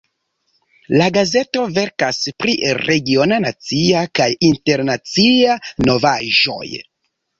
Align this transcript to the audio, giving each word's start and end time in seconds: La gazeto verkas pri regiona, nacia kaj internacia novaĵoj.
La 1.01 1.09
gazeto 1.17 1.65
verkas 1.75 2.21
pri 2.43 2.55
regiona, 2.79 3.39
nacia 3.45 4.03
kaj 4.21 4.29
internacia 4.49 5.63
novaĵoj. 5.91 6.65